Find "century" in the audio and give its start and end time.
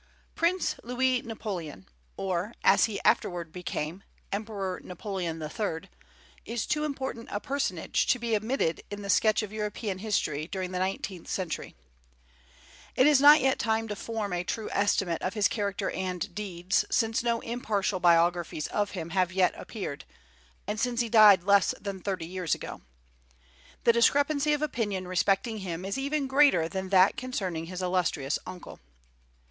11.27-11.75